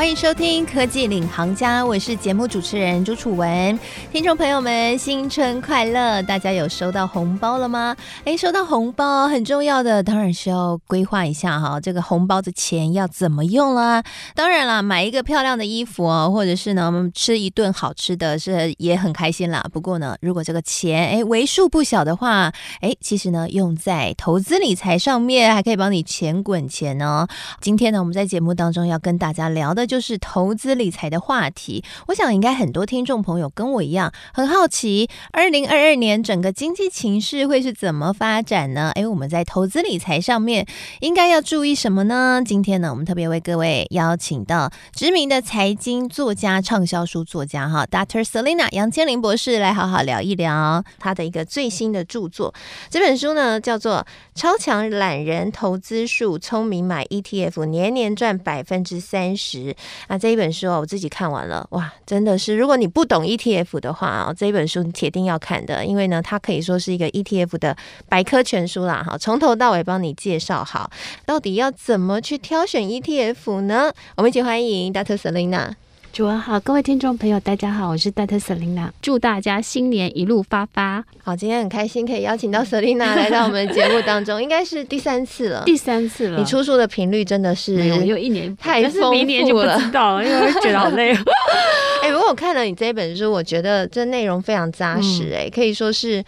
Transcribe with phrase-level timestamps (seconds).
[0.00, 3.78] 欢迎收听科技领航家，我是节目主持人朱楚文。
[4.10, 6.22] 听众朋友们，新春快乐！
[6.22, 7.94] 大家有收到红包了吗？
[8.24, 14.02] 诶，收到红包很重要的，当然是要规划一下哈，这个红包的钱要怎么用啦？
[14.34, 19.62] 当然啦，买一个漂亮的衣服哦，或者是呢，吃一顿好吃的是也很开心啦。
[19.70, 27.28] 不过呢，如果这个钱诶为数不小的话，诶，其实呢，用在投资理财上面，还可以帮你钱滚钱哦。
[27.60, 29.89] 今天呢，我们在节目当中要跟大家聊的。
[29.90, 38.92] 就是投资理财的话题，我想应该很多听众朋友跟我一样很好奇，二零二二年整个经济情势会是怎么发展呢？
[38.94, 40.64] 诶，我们在投资理财上面
[41.00, 42.40] 应该要注意什么呢？
[42.46, 48.22] 今天呢，我们特别为各位邀请到知名的财经作家、畅销书作家哈，Dr.
[48.22, 52.54] Selina 杨千林博士来好好聊一聊他的一个最新的著作。
[52.88, 54.06] 这本书呢叫做
[54.40, 59.74] 《超强懒人投资术：聪明买 ETF，年年赚百分之三十》。
[60.08, 67.76] 那这一本书哦，我自己看完了，哇，真的是，如果你不懂 ETF 的话啊，这一本书你铁定要看的，因为呢，它可以说是一个 ETF 的
[68.08, 70.90] 百科全书啦，哈，从头到尾帮你介绍好，
[71.24, 73.92] 到底要怎么去挑选 ETF 呢？
[74.16, 75.16] 我们一起欢迎 Dr.
[75.16, 75.72] Selina。
[76.12, 81.04] 主持人好，各位听众朋友，大家好，我是戴特 Selina，祝大家新年一路发发。
[81.22, 86.38] 好，今天很开心可以邀请到 Selina 来到我们节目当中，应该是第三次了，第三次了。
[86.38, 91.14] 你出书的频率真的是有有一年太丰富了，明年就不知道了，因为觉得好累。
[92.02, 96.24] 哎、欸，不过我看了你这本书，我觉得这内容非常扎实，哎，可以说是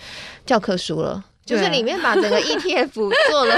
[0.46, 1.24] 教科书了。
[1.52, 2.88] 就是里面把整个 ETF
[3.30, 3.54] 做了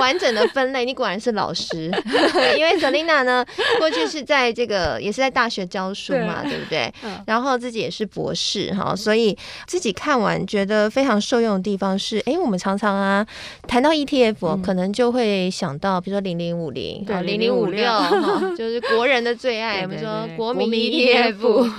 [0.00, 1.90] 完整的分类，你果然是老师，
[2.56, 3.44] 因为 Selina 呢，
[3.78, 6.92] 过去是在这个也是在大学教书嘛，对，对不对？
[7.26, 13.26] 然后自己也是博士哈，所以自己看完觉得非常受用的地方是，哎，我们常常啊
[13.66, 17.84] 谈到 ETF，可能就会想到，比如说零零五零，对，零零五六，
[18.56, 21.70] 就是国人的最爱，我们说国民 ETF。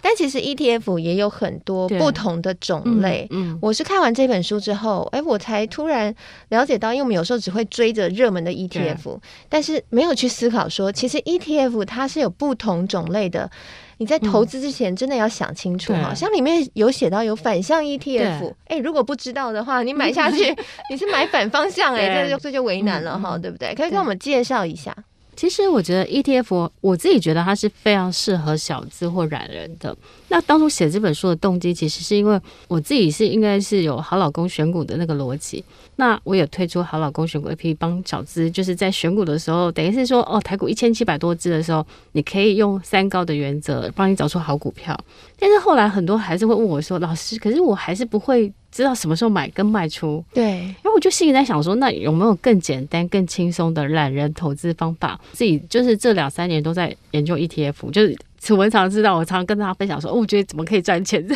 [0.00, 3.26] 但其实 ETF 也有很多不同的种类。
[3.30, 6.14] 嗯，嗯，我是看完这本书之后，哎，我才突然
[6.48, 9.18] 了解到，因为我们有时候只会追着热门的 ETF，
[9.48, 13.50] 但是没有去思考说，其实 ETF 它是有不同种类的。
[13.98, 20.56] 你在投资之前真的要想清楚哈，像里面有写到有反向 ETF，哎，如果不知道的话，你买 下去
[20.90, 23.74] 你是买反方向，哎，这就这就为难了哈，对不对？
[23.74, 24.96] 可以跟我们介绍一下。
[25.40, 29.96] 其实我觉得 ETF，我自己觉得它是非常适合小资或懒人的。
[30.28, 35.64] 那当初写这本书的动机，其实是因为我自己是应该是有好老公选股的那个逻辑。
[35.96, 44.94] 那我也推出好老公选股 APP，帮小资就是在选股的时候，等于是说哦，台股一千七百多只的时候，你可以用三高的原则帮你找出好股票。
[45.38, 50.60] 但是后来很多还是会问我说：“老师，可是我还是不会。”知道什么时候买跟卖出，对。
[50.60, 55.20] 然后我就心里在想说，那有没有更简单、更轻松的懒人投资方法？
[55.32, 61.24] 自己就是这两三年都在研究 ETF，就是楚文常知道，我常常跟大家分享说，哦，我觉得怎么可以赚钱？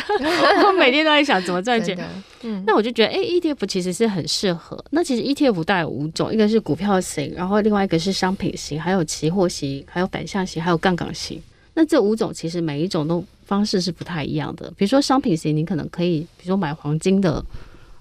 [0.65, 1.97] 我每天都在想怎么赚钱。
[2.41, 4.83] 嗯，那我就觉得，哎，ETF 其实是很适合。
[4.91, 11.41] 那其实 ETF 大概有五种，一个是股票型，然后另外一个是商品型，还有期货型，还有反向型，还有杠杆型。
[11.73, 14.67] 那这五种其实每一种都方式是不太一样的。
[14.75, 17.43] 比如说商品型，你可能可以，比如说买黄金的，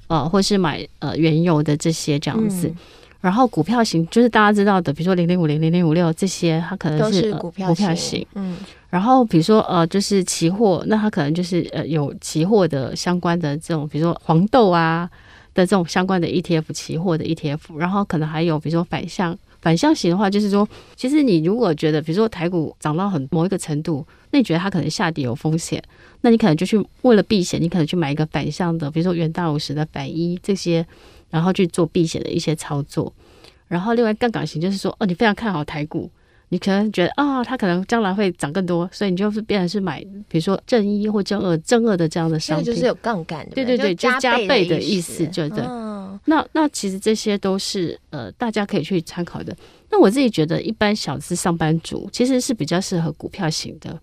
[0.07, 2.67] 呃，或是买呃原油的这些这样子。
[2.69, 2.77] 嗯、
[3.21, 8.27] 然后股票型就是大家知道的，比如说零零五零、零零五六这些，它可能是，呃、股票股票型。
[8.35, 8.57] 嗯。
[8.91, 15.11] 然后比如说呃，就是期货，那它可能就是呃有期货的相关的这种，比如说黄豆啊
[15.53, 17.77] 的这种相关的 ETF，期货的 ETF。
[17.77, 19.39] 然后可能还有比如说反向。
[19.65, 25.83] 反向型的话，就是说，其实你如果觉得，比如说台股涨到很某一个程度，那你觉得它可能下跌有风险，
[26.21, 30.87] 那你可能就去为了避险，你可能去买一个反向的，比如说元大五十的反一这些，
[31.31, 33.11] 然后去做避险的一些操作。
[33.67, 36.11] 然后另外杠杆型就是说，哦，你非常看好台股，
[36.51, 45.65] 你可能觉得啊、哦，它可能将来会涨更多，所以你就是变成是买，比如说正一或正二、正二的这样的商品，就是有杠杆，对对对，就加倍的意思，就对。
[46.27, 49.57] 那那其实这些都是呃，大家可以去参考的。
[49.91, 53.99] 那我自己觉得，一般小资上班族其实是比较适合股票型的，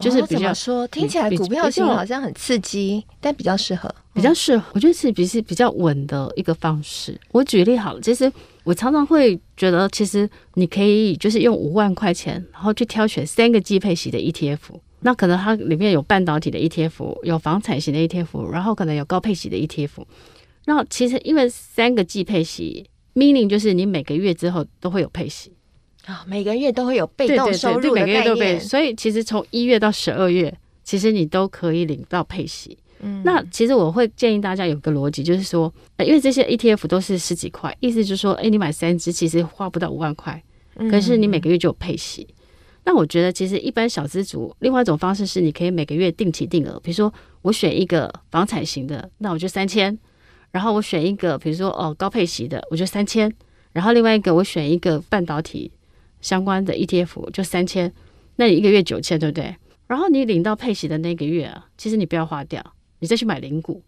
[0.00, 4.64] 就是比较说听起来股票型好像很刺激，但比较适合，比较适合。
[4.74, 7.18] 我觉得是比是比较稳的一个方式。
[7.30, 8.32] 我举例好了，其实
[8.64, 14.58] 我常常会觉得，其实你可以就是用五万块钱，然后去挑选三个基配型的 ETF。
[15.00, 20.02] 那可能它里面有半导体的 ETF，有房产型的 ETF，然后可能有高配型的 ETF。
[20.66, 22.84] 然后其实因为三个季配息
[23.14, 25.50] ，meaning 就是你每个月之后都会有配息，
[26.04, 28.04] 啊，每个月都会有被动收入的概念。
[28.04, 30.54] 对对对，每个月都被，所以其实从一月到十二月，
[30.84, 32.76] 其实你都可以领到配息。
[33.00, 40.42] 嗯，那其实我会建议大家有个逻辑，就是说，因为这些 ETF 都是十几块，意思就是说，哎，你买三只其实花不到五万块，
[40.90, 42.26] 可是你每个月就有配息。
[42.28, 42.34] 嗯、
[42.86, 49.96] 那我觉得，其实一般小资族，另外一种方式是，你可以每个月定期定额，比如说我选一个房产型的，那我就三千，
[50.56, 53.30] 然后我选一个，比如说哦高配息的，我就三千，
[53.74, 55.70] 然后另外一个我选一个半导体
[56.22, 57.92] 相关的 ETF 就三千，
[58.36, 59.54] 那你一个月九千，对不对？
[59.86, 62.64] 然后你领到配息的那个月啊，其实你不要花掉。
[63.00, 63.82] 你再去买零股，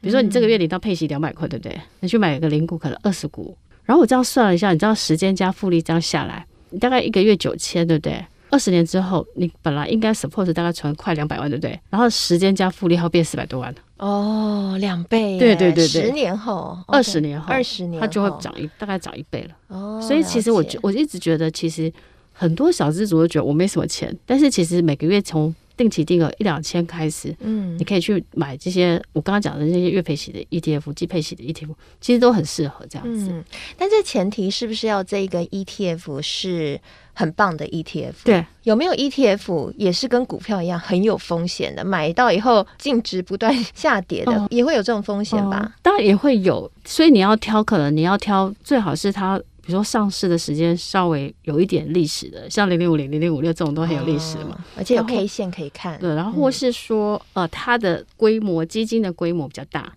[0.00, 1.78] 比如说你这个月领到配息两百块，对不对？
[2.00, 3.54] 你去买一个零股，可能二十股。
[3.84, 8.24] 然后我这样算了一下，你知道时间加复利这样下来，你大概一个月九千，对不对？
[8.48, 11.78] 二十年之后，你本来应该 support 大概存快两百万，对不对？
[11.90, 15.38] 然后时间加复利后变四百多万哦，两倍。
[15.38, 19.56] 对对对对，十年后，二十年后，二十年后它就会涨一大概涨一倍了。
[19.68, 21.92] 哦，所以其实我觉我一直觉得，其实
[22.32, 33.28] 很多小资族都觉得我没什么钱，但是其实每个月从定期定额一两千开始，嗯，你可以去买这些我刚刚讲的那些月配息的 ETF、季配息的 ETF，其实都很适合这样子。
[33.30, 33.44] 嗯，
[33.78, 36.80] 但这前提是不是要这个 ETF 是
[37.12, 38.12] 很棒的 ETF？
[38.24, 41.84] 对，有没有 ETF 也是跟股票一样很有风险的？
[41.84, 45.60] 买到以后净值不断下跌的，哦，也会有这种风险吧？
[45.60, 49.40] 哦，当然也会有，所以你要挑，可能你要挑最好是它。
[49.64, 55.96] 比如说上市的时间稍微有一点历史的，像零零五零、零零五六这种都很有历史嘛，而且有 K 线可以看。
[56.00, 59.92] 对，然后或是说，呃，它的规模基金的规模比较大。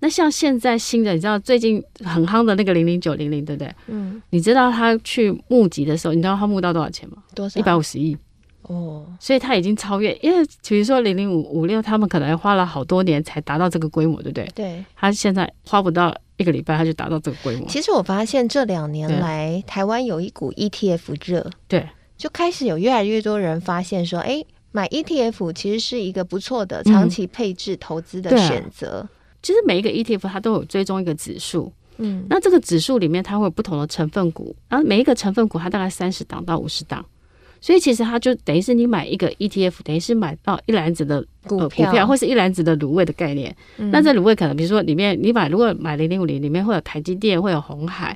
[0.00, 3.74] 那像现在新的，你知道最近很夯的那个零零九零零，对不对？
[3.86, 4.20] 嗯。
[4.30, 7.16] 你知道他去募集的时候，你知道他募到多少钱吗？
[7.34, 7.58] 多少？
[7.58, 8.16] 一百五十亿。
[8.62, 9.06] 哦。
[9.18, 14.48] 所以他已经超越，因为比如说零零五五六，他们可能花了好多年才达到这个规模，对不对？
[14.54, 14.84] 对。
[14.94, 16.14] 他现在花不到。
[16.38, 17.66] 一个礼拜他就达到这个规模。
[17.66, 21.84] 其实我发现这两年来，台湾有一股 ETF 热，对，
[22.16, 24.40] 就开始有越来越多人发现说，哎，
[24.70, 29.08] 买 ETF 其实是一个不错的长期配置投资的选择。
[29.48, 37.02] 其实每一个 ETF 它都有追踪一个指数，嗯，那这个指数里面它会有不同的成分股，然后每一个成分股它大概三十档到五十档。
[37.62, 43.56] 所以其实它就等于是你买一个 ETF，等于是买到一篮子的股票，股票或是一篮子的卤味的概念。
[43.78, 48.14] 嗯、那这卤味可能比如说里面你买，如果买零零五零，里面会有台积电，会有红海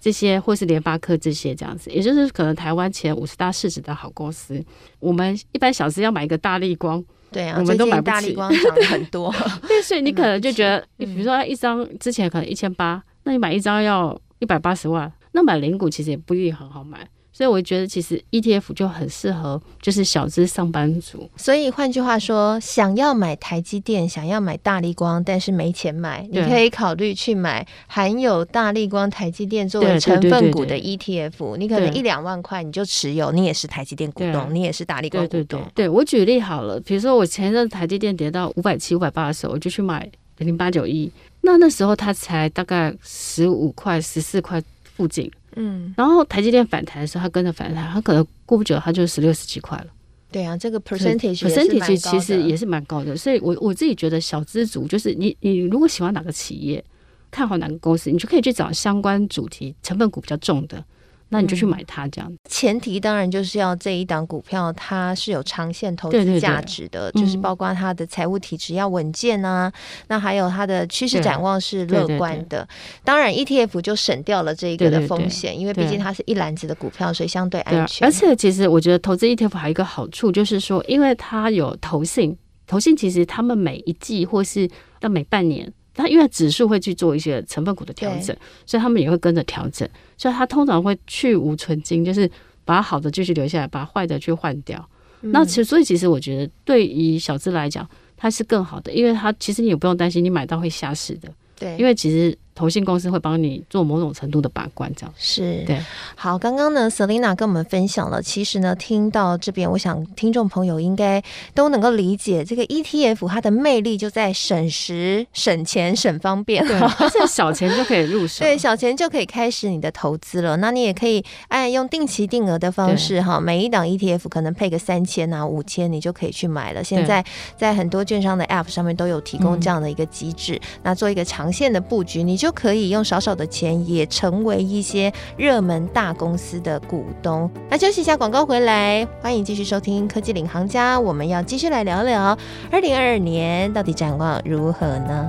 [0.00, 4.64] 这些，或是联发科这些这样子，也就是可能台湾前五十大市值的好公司。
[4.98, 8.10] 我们一般小资要买一个大立光，对啊，我们都买不起。
[8.10, 9.32] 大立光涨很多，
[9.68, 17.06] 对，所以你可能就觉得，你比如说一张之前可能一千八，那你买一张要一百八十万，那买零股其实也不一定很好买。
[17.32, 21.30] 所以我觉得，其实 ETF 就很适合，就是小资上班族。
[21.36, 31.56] 所以换句话说，想要买台积电，想要买大力光，但是没钱买，你可以考虑去买含有大力光、台积电作为成分股的 ETF。
[31.56, 35.44] 你可能一两万块你就持有，你也是台积电股东，你也是大力光股东。
[35.44, 40.06] 对，对，对，对，我举例好了，比如说我前一阵台积电跌到五百七、五百八的时候，我就去买
[40.38, 41.10] 零八九一，
[41.40, 45.30] 那那时候它才大概十五块、十四块附近。
[45.56, 49.86] 嗯，然后台积电反弹的时候，它跟着反弹，它可能过不久它就十六、十七块了。
[50.32, 53.16] 对啊，这个 percentage percentage 其实也是蛮高的。
[53.16, 56.84] 所以我我自己觉得小资族就是你，你如果喜欢哪个企业，
[57.30, 60.84] 看好哪个公司，你就可以去找相关主题成分股比较重的。
[61.30, 62.38] 那你就去买它，这样、嗯。
[62.48, 72.68] 前提当然就是要这一档股票它是有长线投资价值的，就是包括它的财务体质要稳健啊，嗯、那还有它的趋势展望是乐观的。
[73.04, 78.06] 当然 ETF 就省掉了这一个的风险，因为毕竟它是一篮子的股票，所以相对安全。
[78.06, 84.68] 而且其实我觉得投资 ETF 还有一个好处，就是说，因为它有投信，投信其实他们每一季或是
[84.98, 85.72] 到每半年。
[85.94, 89.88] 它因为指数会去做一些成分股的调整，所以他们也会跟着调整。
[90.16, 92.30] 所以它通常会去无存金，就是
[92.64, 94.88] 把好的继续留下来，把坏的去换掉。
[95.22, 101.32] 嗯、那其实，所以其实我觉得，对于小资来讲，它是更好的，因为它其实你也不用担心你买到会下市的。
[101.58, 102.36] 对，因为其实。
[102.54, 105.80] 投信公司会帮你做某种程度的把关，这样是对。
[106.14, 111.22] 好，刚刚呢，Selina 跟我们分享了，其实呢，听到这边，我想听众朋友应该
[111.54, 120.58] 都能够理解，这个 ETF 它的魅力就在省时、省钱、省方便，对，而且小钱就可以入手， 对，小钱就可以开始你的投资了。
[120.58, 126.84] 那你也可以按用定期定额的方式哈，每一档 ETF 可能配个三千啊、五千，你就可以去买了。
[126.84, 127.24] 现在
[127.56, 132.49] 在很多券商的 App 上面都有提供这样的一个机制，嗯、那做一个长线的布局，你就。
[132.50, 137.50] 可以用少少的钱，也成为一些热门大公司的股东。
[137.68, 140.98] 那休息一下，广告回来，欢迎继续收听科技领航家。
[140.98, 142.36] 我们要继续来聊聊
[142.70, 145.28] 二零二二年到底展望如何呢？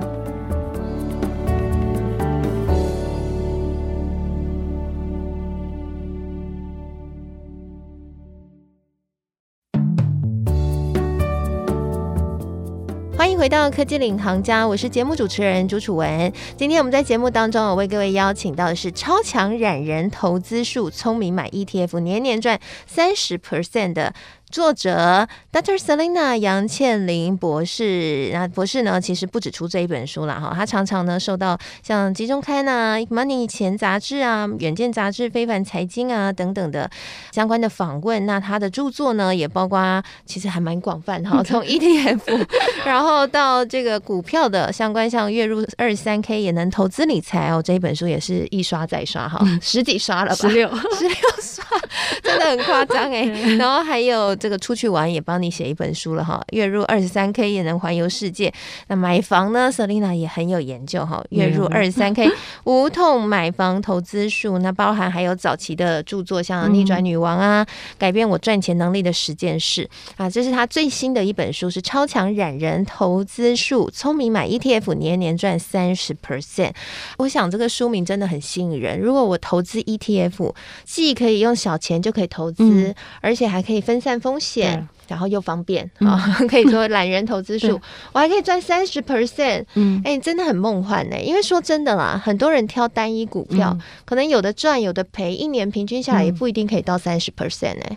[13.42, 16.32] 回到科技领航家，我是节目主持人朱楚文。
[16.56, 24.14] 今天我们在节目当中，我为各位邀请到的是超强染人投资术，聪明买 ETF，年年赚三十 percent 的。
[24.52, 25.78] 作者 Dr.
[25.78, 36.90] Selina 杨倩玲博士，那博士呢，其实不止出这一本书了哈，他常常呢受到像《集中刊》啊、《Money 钱》杂志啊、《远见杂志》、《非凡财经》啊等等的
[37.32, 38.26] 相关的访问。
[38.26, 42.46] 那他的著作呢，也包括其实还蛮广泛哈，从 ETF，
[42.84, 47.62] 然后到这个股票的相关，像月入二十三 K 也能投资理财哦。
[47.64, 50.36] 这一本书也是一刷再刷哈，十几刷了吧？
[50.36, 50.68] 十六，
[50.98, 51.51] 十六 刷，
[52.22, 53.24] 真的很夸张哎。
[53.56, 54.32] 然后还有。
[54.42, 58.52] 这个出去玩也帮你写一本书了哈，月入二十三 K 也能环游世界。
[58.88, 62.28] 那买房呢，Selina 也很有研究哈，月入二十三 K
[62.64, 64.58] 无痛买房投资术。
[64.58, 67.64] 那包含还有早期的著作，像《逆转女王》啊，
[67.98, 76.72] 改变我赚钱能力的十件事啊，这是他最新的一本书，是超强染人投资术，聪明买 ETF，年年赚三十 percent。
[77.18, 78.98] 我想这个书名真的很吸引人。
[78.98, 80.52] 如果我投资 ETF，
[80.84, 84.32] 既可以用小钱就可以投资，而且还可以分散风。
[84.42, 86.18] 险，然后又方便啊，
[86.50, 87.80] 可以说懒人投资术，
[88.12, 91.16] 我还可以赚三十 percent，嗯，哎，真的很梦幻呢。
[91.22, 97.96] 因为说真的啦，很多人挑单一股票，可能有的赚，有的赔，一年平均下来也不一定可以到三十 percent 呢。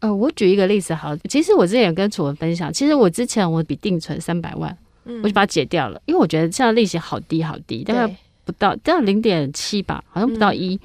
[0.00, 4.76] 呃，我举一个例子好，其实我之前有跟楚文分享，其实我之前我比定存三百万，
[5.22, 8.06] 我就把它解掉了，因为我觉得现在利息好低好低，大概
[8.44, 10.78] 不到，大概零点七吧，好像不到一。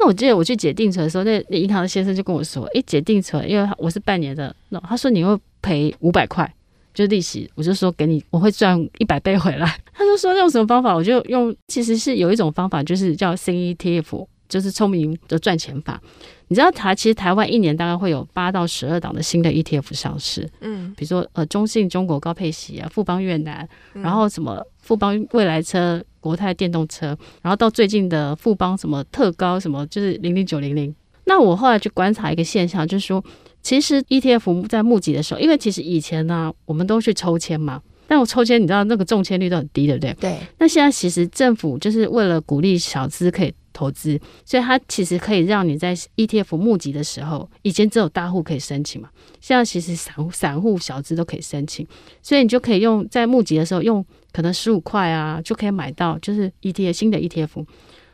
[0.00, 6.50] 那我记得我去解定存的时候，那那银行的先生就跟我说：“哎、欸，解定存，因为我是半年的，那他说你会赔五百块，
[6.94, 9.78] 就是利息。”我就说给你，我会赚一百倍回来。
[9.92, 10.94] 他就说用什么方法？
[10.94, 16.00] 我就用，其实是有一种方法，就是叫 CETF，就是聪明的赚钱法。
[16.48, 26.02] 你知道台其实台湾一年大概会有八到十二档的新的 ETF 上市，嗯，比如说呃中信中国高配息啊，富邦越南，然后什么富邦未来车。
[26.20, 30.94] 国泰电动车，然后到最近的富邦什么特高什么，就是零零九零零。
[31.24, 33.22] 那我后来去观察一个现象，就是说，
[33.62, 40.12] 其实 ETF 在募集的时候，因为其实以前呢、啊，我们都去抽签嘛，但我抽签你知道那个中签率都很低，对不对？
[40.20, 40.38] 对。
[40.58, 49.08] 那现在其实政府就是为了鼓励小资可以投资，所以它其实可以让你在 ETF 募集的时候，以前只有大户可以申请嘛，
[49.40, 51.86] 现在其实散户、散户、小资都可以申请，
[52.22, 54.04] 所以你就可以用在募集的时候用。
[54.32, 57.64] 可能十五块啊，就可以买到，就是 ETF 新的 ETF。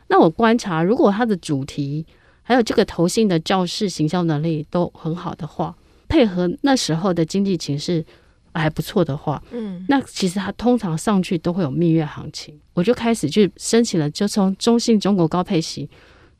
[0.08, 2.06] 那我观察，如果它的主题
[2.42, 5.76] 还有这个投信的教室行销能力都很好的话，
[6.08, 8.04] 配合那时候的经济情势
[8.54, 12.58] 还不错的话，嗯，那其实它通常上去都会有蜜月行情。
[12.72, 15.90] 我就开始去申请了，就从中信中国高配息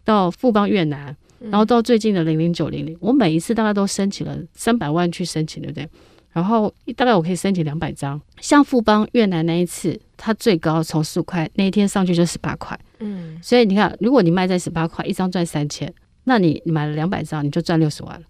[0.05, 5.89] 到富邦越南，然后到最近的零零九零零，我每一次大概都申请了三百万去申请，对不对？
[6.37, 15.91] 然后大概我可以申请两百张，像富邦越南那一次，它最高从十五块那一天上去就十八块，嗯，所以你看，如果你卖在十八块，一张赚三千，
[16.25, 18.27] 那你买了两百张，你就赚六十万了。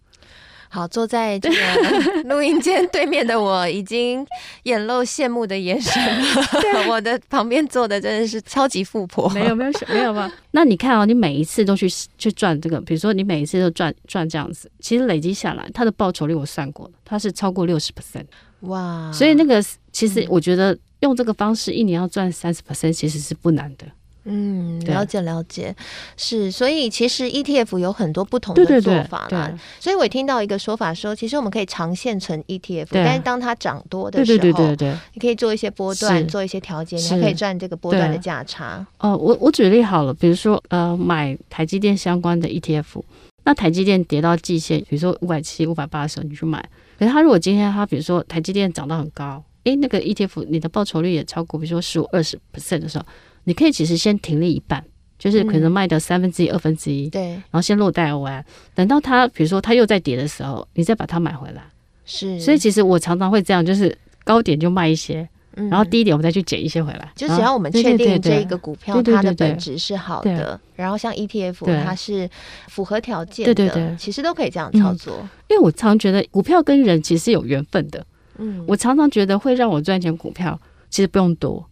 [0.76, 4.26] 好，坐在这个 录音间对面的我，已经
[4.64, 6.86] 眼露羡慕的眼神了。
[6.92, 10.30] 我的旁边坐的真的是超级富婆，没有没有没有吗？
[10.52, 18.26] 那你看哦，你每一次都去去赚这个，比如说你每一次都赚赚这样子，其实累积下来，它的报酬率我算过了，它是超过六十 percent。
[18.60, 19.10] 哇！
[19.10, 23.86] 所以那个其实我觉得用这个方式一年要赚三十 percent，其实是不难的。
[24.28, 25.74] 嗯，了解了解，
[26.16, 29.56] 是，所以其实 ETF 有很多不同的做法啦。
[29.78, 38.84] 所以我听到一个说法说，其实我们可以长线存 ETF，但是当它涨多的时候，对对对对，你可以做一些波段，做一些调节，你还可以赚这个波段的价差。
[38.98, 43.00] 哦，我我举例好了，比如说呃，买台积电相关的 ETF，
[43.44, 46.68] 那台积电跌到季线，比如说五百七、五百八的时候，你去买。
[46.98, 53.04] 可是它如果今天它比如说台积电涨到很高，诶，那个 ETF 你的报酬率也超过，比如说十五、二十 percent 的时候。
[53.46, 54.84] 你可以其实先停利一半，
[55.18, 61.62] 就是可能卖的三分之一、二分之一，对，然后先落袋为安，等到它比如说它又在跌的时候，你再把它买回来。
[62.04, 67.12] 是，所以其实我常常会这样，就是高点就卖一些，然后低点我们再去捡一些回来。
[67.14, 72.28] 就只要我们确定这一个股票它的本质是好的，然后像 ETF 它是
[72.68, 75.16] 符合条件的，对对对，其实都可以这样操作。
[75.48, 78.04] 因为我常觉得股票跟人其实是有缘分的。
[78.38, 80.60] 嗯，我常常觉得会让我赚钱股票，
[80.90, 81.64] 其实不用多。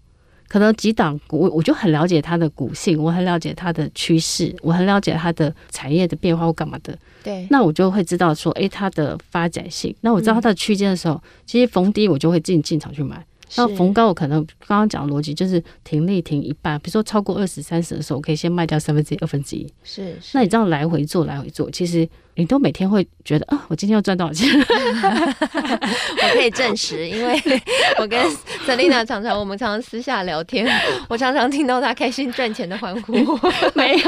[0.55, 6.97] 可能几档股，我我就很了解它的股性，我很了解它的趋势，我很了解它的产业的变化或干嘛的。
[7.25, 9.93] 对，那我就会知道说，哎、欸，它的发展性。
[10.03, 13.21] 那我知道它的区间的时候，嗯、其实逢低我就会进进场去买。
[13.57, 19.67] 那逢高我可能刚刚讲的逻辑就是停利停一半，比如说超过二十三十的时候，我可以先卖掉三分之一、二分之一。
[19.83, 24.49] 是，是，那你这样来回做，来回做，其实你都每天会觉得啊，我今天要赚多少钱？
[24.59, 27.41] 我可以证实，因为
[27.99, 28.21] 我跟
[28.67, 30.67] Selina 常常，我们常常私下聊天，
[31.09, 33.13] 我常常听到她开心赚钱的欢呼。
[33.75, 34.05] 没有，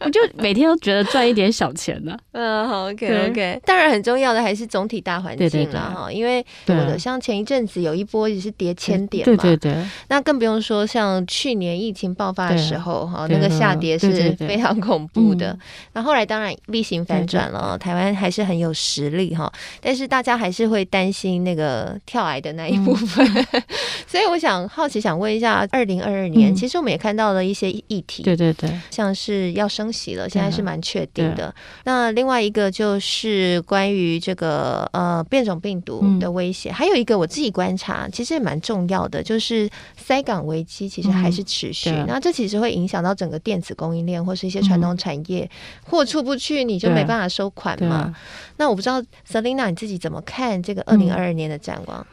[0.00, 2.18] 我就每天都觉得赚一点小钱呢、啊。
[2.32, 3.60] 嗯，好，OK OK。
[3.66, 9.84] 当然很重要的还是总体大环境啦，哈，因为我的像前一阵子有一波也是跌千点嘛，对对对。
[10.08, 15.58] 那更不用说像去年疫情爆发的时候，哈，那个下跌是非常恐怖的。
[15.92, 17.41] 那后来当然 V 型反转。
[17.50, 23.62] 了，台湾还是很有实力哈，但是大家还是会担心那个跳癌的那一部分，嗯、
[24.06, 31.54] 所以我想好奇想问一下，二零二二年、嗯，其实我们也看到了一些议题，对对对，像是要升息了，现在是蛮确定的。
[31.84, 45.48] 那另外一个就是关于这个呃变种病毒的威胁、嗯，还有一个我自己观察，其实也蛮重要的，就是塞港危机其实还是持续、嗯，那这其实会影响到整个电子供应链或是一些传统产业，
[45.84, 48.14] 货、嗯、出不去，你就没办法收款嘛？
[48.58, 52.06] 那我不知道，Selina 你自己怎么看这个二零二二年的展望？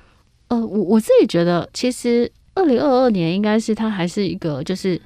[0.48, 5.00] 嗯、呃，我我自己觉得，其实二零二二年应该是它还是一个，就是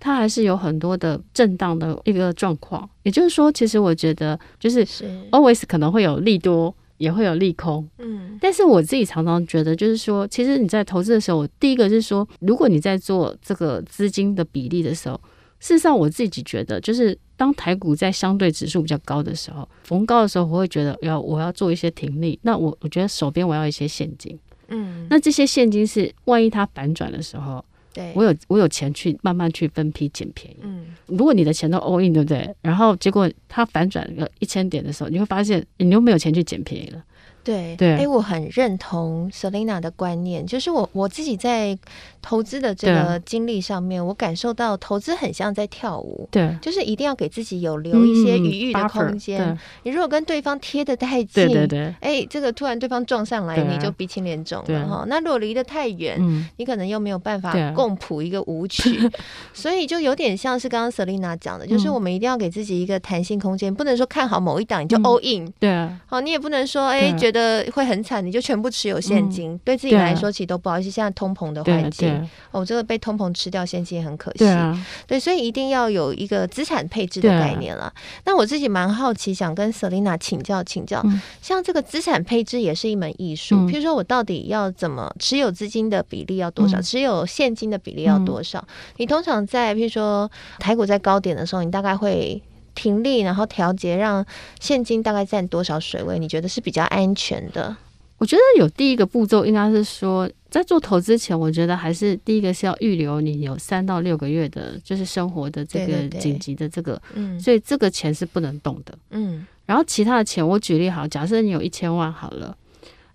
[0.00, 2.88] 它还是有很多的震荡的一个状况。
[3.02, 4.84] 也就是说，其实我觉得，就是
[5.30, 7.88] always 可能会有利多，也会有利空。
[7.98, 15.20] 嗯，但是我自己常常觉得，就是说，其实你在投资的时候，我第一个是说，如果你在做这个资金的比例的时候，
[15.60, 17.16] 事实上我自己觉得，就是。
[17.38, 22.38] 当台股在相对指数比较高的时候，逢高的时候，我会觉得要我要做一些停利。
[22.42, 27.64] 那我我觉得手边我要一些现金，嗯，那这些现金是万一它反转的时候，
[27.94, 30.56] 对，我有我有钱去慢慢去分批捡便宜。
[30.62, 32.52] 嗯，如果你的钱都 all in，对不对？
[32.60, 37.02] 然后结果它反转个一千点的时候，你会发现你又没有钱去捡便宜了。
[37.48, 41.76] 对对，哎，我很认同 Selina 的观念，就是我我自己在
[42.20, 49.40] 投资的这个经历上面，我感受到投资很像在跳舞，对，就是一定要给自己有留一些余裕的空间。
[49.42, 55.06] 嗯、你如果跟对方贴的太近，对对对，哎，这个突然对方撞上来，你就鼻青脸肿了哈。
[55.08, 59.10] 那如果离得太远，嗯，你可能又没有办法共谱一个舞曲，
[59.54, 67.37] 所以就有点像是刚刚 Selina 讲的，就是我们一定要给自己一个弹性空间，不能说看好某一档你就 all in，对啊，好，你也不能说哎觉得。
[67.38, 70.90] 呃，会很惨，你就全部持有现金，嗯、对自己来说其实都不好意思。
[70.90, 74.38] 现在通膨的环境，哦，这个被通膨吃掉现金也很可惜。
[74.38, 77.84] 对，啊、对，所以一定要有一个资产配置的概念了。
[77.84, 77.92] 啊、
[78.24, 83.54] 那我自己蛮好奇，想跟 Selina 请教请教，嗯、像这个资产配置也是一门艺术。
[83.68, 88.58] 譬如说我到底要怎么持有资金的比例要多少，嗯、持有现金的比例要多少？
[88.58, 92.42] 嗯、你通常在譬如说台股在高点的时候，你大概会。
[92.78, 94.24] 停利，然后调节，让
[94.60, 96.16] 现金大概占多少水位？
[96.16, 97.76] 你觉得是比较安全的？
[98.18, 109.44] 我觉得有第一个步骤，应该是说，在做投资前，我觉得还是第一个是要预留你有三到六个月的，就是生活的这个紧急的这个，嗯，所以这个钱是不能动的，嗯。
[109.66, 112.56] 然后其他的钱，我举例好，假设你有一千万好了，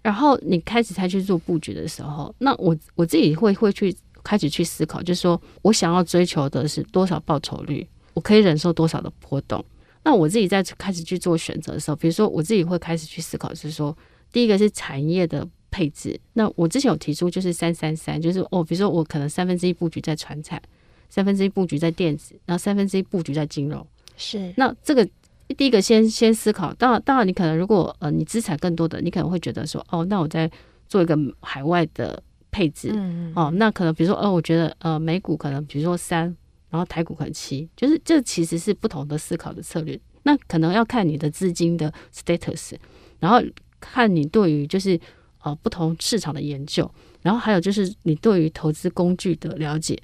[0.02, 7.88] 然后你开始才去做布局的时候，那我我自己会会去开始去思考，就是说我想要追求的是多少报酬率。
[8.13, 9.63] 我可以忍受多少的波动？
[10.06, 13.97] 那我自己在开始去做选择的时候，比如说我自己会开始去思考，就是说，
[14.34, 16.19] 第一个是产业的配置。
[16.34, 20.62] 那我之前有提出就是三三三，就是哦，比如说我可能三分之一布局在传产，
[21.10, 23.88] 三分之一布局在电子，然后三分之一布局在金融。
[24.17, 24.54] 是。
[24.58, 25.08] 那这个
[25.56, 26.73] 第一个先先思考。
[26.73, 30.52] 当然，当然你可能如果呃你资产更多的，你可能会觉得说哦，那我再
[30.89, 32.21] 做一个海外的
[32.52, 32.91] 配置。
[32.93, 33.34] 嗯嗯。
[33.38, 36.36] 哦，那可能比如说哦，我觉得呃美股可能比如说三。
[36.73, 39.99] 然后台股可能七，就是这其实是不同的思考的策略。
[40.23, 42.73] 那可能要看你的资金的 status，
[43.19, 43.39] 然后
[43.79, 44.99] 看你对于就是
[45.43, 46.89] 呃不同市场的研究，
[47.21, 49.95] 然后还有就是你对于投资工具的了解，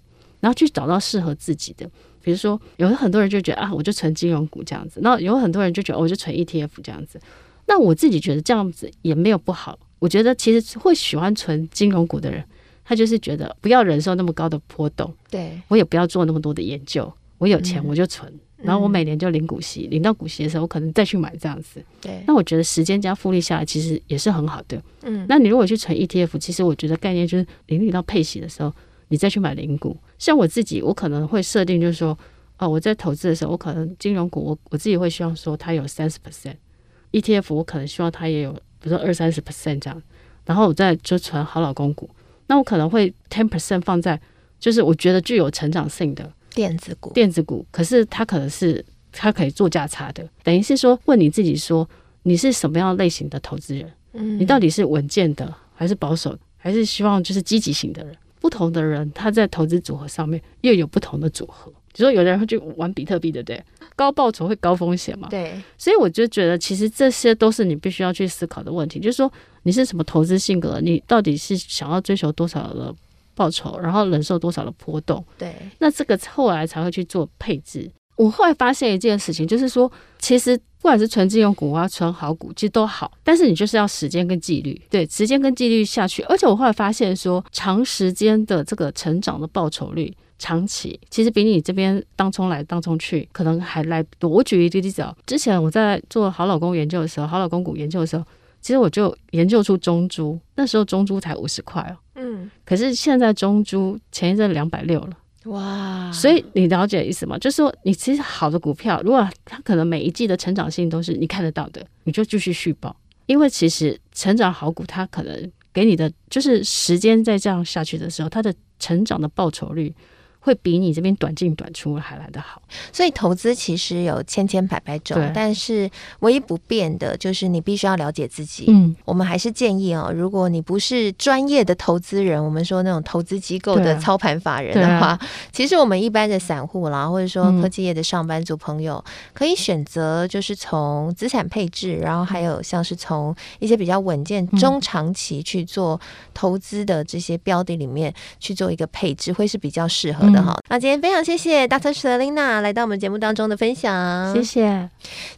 [0.41, 1.89] 然后去找到适合自己的。
[2.21, 7.19] 比如说，有很多人就觉得啊，我就存金融股这样子；那有很多人就觉得我就存 ETF 这样子。
[7.65, 9.79] 那我自己觉得这样子也没有不好。
[9.97, 12.45] 我觉得其实会喜欢存金融股的人。
[12.89, 21.85] 他就是觉得不要忍受那么高的波动，对，我也不要做那么多的研究，我有钱我就存，嗯、然后我每年就领股息，嗯、领到股息的时候我可能再去买这样子。
[22.01, 24.81] 对，那我觉得时间加复利下来其实也是很好的。
[25.03, 28.73] 嗯，那你如果去存 ETF，其实我觉得概念就是领领到配息的时候，
[29.09, 29.95] 你再去买零股。
[30.17, 32.17] 像我自己，我可能会设定就是说，
[32.57, 40.01] 哦，我在投资的时候，我可能金融股我我自己会希望说它有三十 percent，ETF 我可能希望它也有，比如说二三十 percent 这样，
[40.43, 42.09] 然后我再就存好老公股。
[42.49, 44.19] 那我可能会 ten percent 放在，
[44.59, 51.87] 就是我觉得具有成长性的电子股，电子股，可是它可能是它可以做价差的，等于是说问你自己说，
[52.23, 53.89] 你是什么样类型的投资人？
[54.13, 58.13] 嗯，你到底是稳健的，还是保守，还是希望就是积极型的人？
[58.41, 61.71] 不同的人他在投资组合上面又有不同的组合。
[61.93, 63.63] 就说有的人会去玩比特币，对不对？
[63.95, 65.27] 高报酬会高风险嘛？
[65.29, 65.61] 对。
[65.77, 68.99] 所以我就觉得，其实这些都是你必须要去思考的问题。
[68.99, 69.31] 就是说，
[69.63, 70.79] 你是什么投资性格？
[70.81, 72.93] 你到底是想要追求多少的
[73.35, 75.23] 报酬，然后忍受多少的波动？
[75.37, 75.53] 对。
[75.79, 77.89] 那这个后来才会去做配置。
[78.15, 86.21] 我后来发现一件事情，就是说，其实不管是纯金融股啊、纯好股，其实都好，但是你就是要时间跟纪律，对，时间跟纪律下去。
[86.23, 94.29] 而且我后来发现说，长时间的这个成长的报酬率，长期其实比你这边当冲来当冲去，可能还来多。
[94.29, 98.23] 我举一个例子，之前我在做好老公研究的时候，好老公股研究的时候，
[98.61, 105.17] 其实我就研究出中珠，那时候中珠才五十块哦，嗯，可是现在中珠前一阵两百六了。
[105.45, 107.37] 哇，所以你了解意思吗？
[107.37, 119.93] 就是说，你其实好的股票，如果它可能每一季的成长性都是你看得到的，你就继续续报，因为其实成长好股，它可能给你的就是时间在这样下去的时候，它的成长的报酬率。
[120.39, 128.65] 会比你这边短进短出还来得好，所以投资其实有千千百百种，但是唯一不变的就是你必须要了解自己。
[128.69, 135.19] 嗯，我们还是建议哦，如果你不是专业的投资人，我们说那种投资机构的操盘法人的话，啊啊、
[135.51, 145.99] 其实我们一般的散户啦，或者说科技业的上班族朋友，嗯、可以选择就是从资产配置，然后还有像是从一些比较稳健中长期去做
[146.33, 150.41] 投资的这些标的里面去做一个配置，会是比较适合的。
[150.41, 151.93] 好，那今天非常谢谢 Dr.
[151.93, 154.89] Selina 来到我们节目当中的分享，谢谢，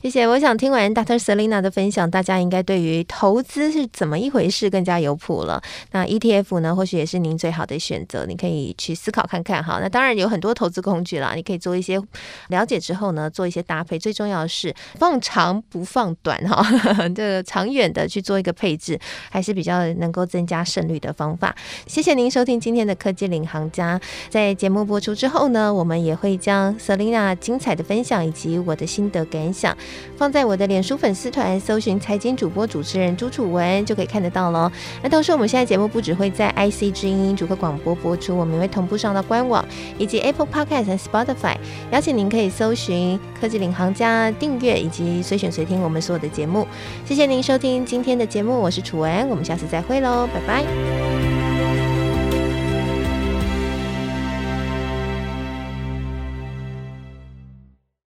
[0.02, 0.28] 谢谢。
[0.28, 1.18] 我想听完 Dr.
[1.18, 5.62] Selina 的分享，大家应该对于投资是怎么一回事更加有谱了。
[5.92, 9.80] 那 ETF 呢，或许也是您最好的选择，你可以去思考看看哈。
[9.82, 11.98] 那当然有很多投资工具啦，你可以做一些
[12.50, 13.98] 了解之后呢，做一些搭配。
[13.98, 16.66] 最重要的是放长不放短哈，
[17.16, 19.00] 这个长远的去做一个配置，
[19.30, 21.56] 还是比较能够增加胜率的方法。
[21.88, 23.98] 谢谢您收听今天的科技领航家，
[24.30, 24.81] 在节目。
[24.86, 29.76] 播出之后呢，我们也会将 Selina 精彩的分享以及我的心得感想
[30.17, 34.72] 放在我的脸书粉丝团，搜寻财经主播主持人朱楚文就可以看得到喽。
[35.02, 39.65] 那同时，我们现在节目不只会在 IC 之音主客广播播出，我们也会同步上到官网
[39.98, 41.56] 以及 Apple Podcast 和 Spotify。
[41.91, 46.67] 邀请您可以搜寻科技领航家订阅以及随选随听我们所有的节目。
[47.06, 51.41] 谢谢您收听今天的节目，我是楚文，我们下次再会喽，拜拜。